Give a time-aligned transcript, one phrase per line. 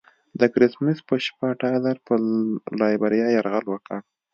[0.39, 2.19] د کرسمس په شپه ټایلر پر
[2.79, 3.97] لایبیریا یرغل وکړ.